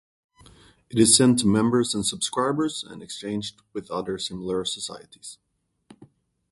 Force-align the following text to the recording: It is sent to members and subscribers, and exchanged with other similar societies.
It 0.89 0.97
is 0.97 1.15
sent 1.15 1.37
to 1.41 1.45
members 1.45 1.93
and 1.93 2.03
subscribers, 2.03 2.83
and 2.83 3.03
exchanged 3.03 3.61
with 3.71 3.91
other 3.91 4.17
similar 4.17 4.65
societies. 4.65 5.37